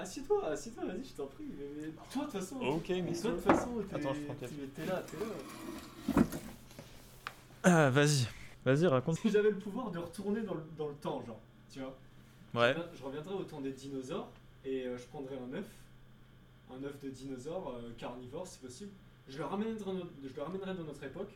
[0.00, 1.44] Assieds-toi, assieds-toi, vas-y, je t'en prie.
[1.58, 2.56] Mais, mais toi, de toute façon.
[2.60, 6.22] Ok, mais Toi, de toute façon, t'es Attends, je prends t'es- t'es là, t'es là.
[7.62, 8.26] Ah, vas-y,
[8.64, 9.18] vas-y, raconte.
[9.18, 11.40] Si j'avais le pouvoir de retourner dans le, dans le temps, genre,
[11.70, 11.94] tu vois.
[12.54, 12.74] Ouais.
[12.94, 14.30] Je Je reviendrais au temps des dinosaures
[14.64, 15.66] et euh, je prendrais un œuf,
[16.70, 18.90] un œuf de dinosaure euh, carnivore si possible.
[19.28, 21.32] Je le, ramènerais dans notre, je le ramènerais dans notre époque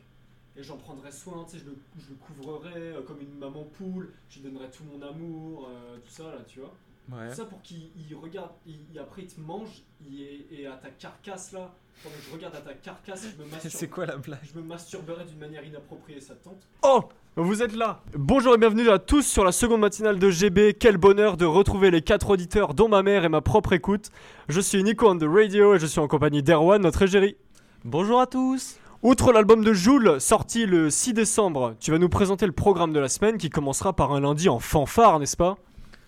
[0.57, 3.63] et j'en prendrais soin, tu sais, je le, je le couvrerais euh, comme une maman
[3.63, 5.69] poule, je lui donnerais tout mon amour,
[6.03, 6.73] tout ça là, tu vois.
[7.11, 7.29] Ouais.
[7.29, 10.65] Tout ça pour qu'il il regarde, il, il- après il te mange il est- et
[10.67, 11.71] à ta carcasse là,
[12.03, 14.59] pendant que je regarde à ta carcasse, je me C'est masturbe, quoi la blague je
[14.59, 17.03] me masturberais d'une manière inappropriée, ça te tente Oh
[17.35, 20.73] Vous êtes là Bonjour et bienvenue à tous sur la seconde matinale de GB.
[20.79, 24.09] Quel bonheur de retrouver les quatre auditeurs, dont ma mère et ma propre écoute.
[24.49, 27.35] Je suis Nico on the radio et je suis en compagnie d'Erwan, notre égérie.
[27.83, 32.47] Bonjour à tous Outre l'album de Joule, sorti le 6 décembre, tu vas nous présenter
[32.47, 35.57] le programme de la semaine qui commencera par un lundi en fanfare, n'est-ce pas?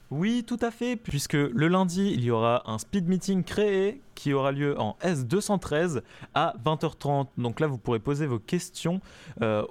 [0.09, 4.31] Oui, tout à fait, puisque le lundi, il y aura un speed meeting créé qui
[4.31, 6.01] aura lieu en S213
[6.33, 7.27] à 20h30.
[7.37, 9.01] Donc là, vous pourrez poser vos questions
[9.41, 9.65] euh,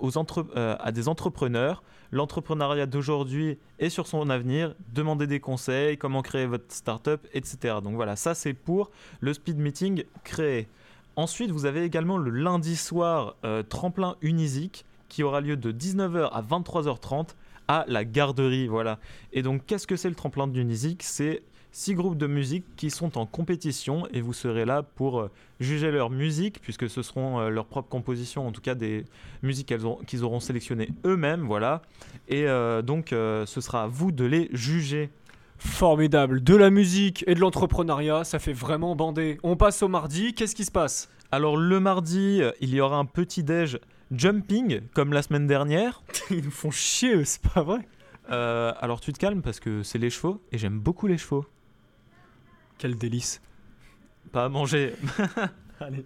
[0.57, 1.83] euh, à des entrepreneurs.
[2.13, 7.77] L'entrepreneuriat d'aujourd'hui est sur son avenir, demander des conseils, comment créer votre startup, etc.
[7.83, 8.91] Donc voilà, ça c'est pour
[9.21, 10.69] le speed meeting créé.
[11.17, 16.29] Ensuite, vous avez également le lundi soir euh, tremplin Unisic qui aura lieu de 19h
[16.31, 17.29] à 23h30
[17.69, 18.69] à la garderie.
[18.69, 18.99] Voilà.
[19.33, 21.03] Et donc, qu'est-ce que c'est le tremplin d'Unisic?
[21.03, 25.31] C'est six groupes de musique qui sont en compétition et vous serez là pour euh,
[25.61, 29.05] juger leur musique, puisque ce seront euh, leurs propres compositions, en tout cas des
[29.43, 29.75] musiques
[30.07, 31.43] qu'ils auront sélectionnées eux-mêmes.
[31.47, 31.83] Voilà.
[32.29, 35.11] Et euh, donc, ce sera à vous de les juger.
[35.59, 39.39] Formidable, de la musique et de l'entrepreneuriat, ça fait vraiment bander.
[39.43, 41.09] On passe au mardi, qu'est-ce qui se passe?
[41.33, 43.79] Alors, le mardi, euh, il y aura un petit déj
[44.13, 46.03] jumping, comme la semaine dernière.
[46.31, 47.87] Ils nous font chier, c'est pas vrai
[48.31, 51.47] Euh, alors, tu te calmes parce que c'est les chevaux et j'aime beaucoup les chevaux.
[52.79, 53.41] Quel délice.
[54.33, 54.95] Pas à manger.
[55.81, 56.05] Allez,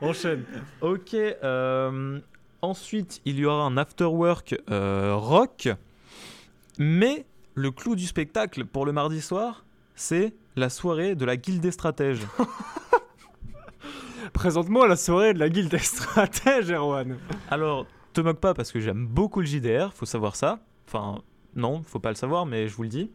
[0.00, 0.44] enchaîne.
[0.80, 1.14] Ok.
[1.14, 2.20] euh,
[2.62, 5.68] ensuite, il y aura un afterwork euh, rock.
[6.78, 7.24] Mais
[7.54, 11.72] le clou du spectacle pour le mardi soir, c'est la soirée de la guilde des
[11.72, 12.26] stratèges.
[14.40, 17.18] Présente-moi la soirée de la guilde des stratèges, Erwan.
[17.50, 17.84] Alors,
[18.14, 20.60] te moque pas parce que j'aime beaucoup le JDR, faut savoir ça.
[20.88, 21.20] Enfin,
[21.54, 23.10] non, faut pas le savoir, mais je vous le dis.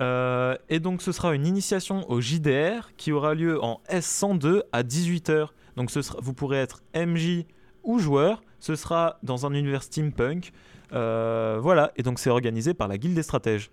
[0.00, 4.82] Euh, et donc, ce sera une initiation au JDR qui aura lieu en S102 à
[4.82, 5.46] 18h.
[5.76, 7.46] Donc, ce sera, vous pourrez être MJ
[7.82, 8.42] ou joueur.
[8.58, 10.52] Ce sera dans un univers steampunk.
[10.92, 13.70] Euh, voilà, et donc c'est organisé par la Guilde des Stratèges.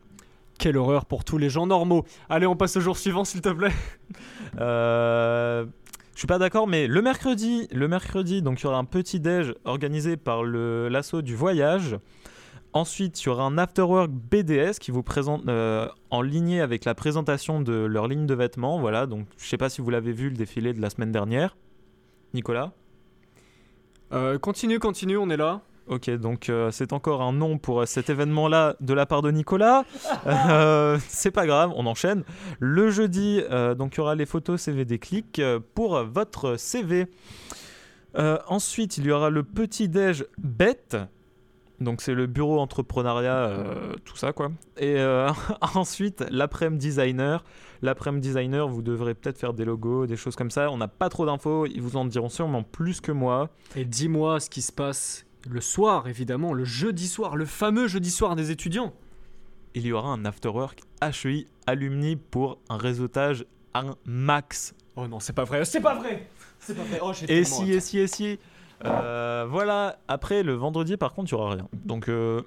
[0.57, 2.05] Quelle horreur pour tous les gens normaux.
[2.29, 3.73] Allez, on passe au jour suivant, s'il te plaît.
[4.59, 5.46] Euh,
[6.17, 9.19] je suis pas d'accord, mais le mercredi, le mercredi, donc il y aura un petit
[9.19, 11.95] déj organisé par le l'assaut du voyage.
[12.73, 16.95] Ensuite, il y aura un afterwork BDS qui vous présente euh, en lignée avec la
[16.95, 18.79] présentation de leur ligne de vêtements.
[18.79, 21.55] Voilà, donc je sais pas si vous l'avez vu le défilé de la semaine dernière.
[22.33, 22.71] Nicolas?
[24.11, 25.61] Euh, continue, continue, on est là.
[25.87, 29.31] Ok, donc euh, c'est encore un nom pour euh, cet événement-là de la part de
[29.31, 29.83] Nicolas.
[30.25, 32.23] Euh, c'est pas grave, on enchaîne.
[32.59, 35.41] Le jeudi, euh, donc il y aura les photos CV des clics
[35.73, 37.07] pour votre CV.
[38.17, 40.97] Euh, ensuite, il y aura le petit déj bête.
[41.79, 44.51] Donc c'est le bureau entrepreneuriat, euh, tout ça quoi.
[44.77, 45.29] Et euh,
[45.75, 47.43] ensuite, l'après-midi designer.
[47.83, 50.71] L'après-midi designer, vous devrez peut-être faire des logos, des choses comme ça.
[50.71, 53.49] On n'a pas trop d'infos, ils vous en diront sûrement plus que moi.
[53.75, 58.11] Et dis-moi ce qui se passe le soir, évidemment, le jeudi soir, le fameux jeudi
[58.11, 58.93] soir des étudiants.
[59.75, 64.73] il y aura un afterwork HEI alumni pour un réseautage un max.
[64.95, 66.27] Oh non, c'est pas vrai, c'est pas vrai
[66.59, 68.39] C'est pas vrai, oh j'ai Et si, et si, et si.
[68.85, 71.67] Euh, voilà, après le vendredi par contre, il n'y aura rien.
[71.85, 72.41] Donc euh,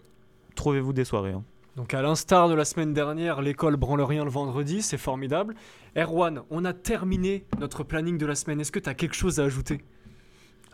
[0.57, 1.33] trouvez-vous des soirées.
[1.33, 1.45] hein.
[1.77, 5.55] Donc à l'instar de la semaine dernière, l'école branle rien le vendredi, c'est formidable.
[5.97, 8.61] Erwan, on a terminé notre planning de la semaine.
[8.61, 9.81] Est-ce que tu as quelque chose à ajouter?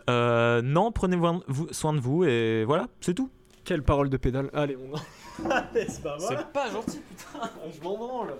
[0.09, 1.17] Euh, non, prenez
[1.71, 3.29] soin de vous et voilà, c'est tout.
[3.65, 4.95] Quelle parole de pédale Allez, on...
[5.73, 7.49] C'est pas C'est pas gentil, putain.
[7.69, 8.35] je m'en branle